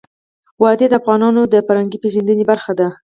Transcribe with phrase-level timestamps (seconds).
[0.61, 2.87] وادي د افغانانو د فرهنګي پیژندنې برخه ده.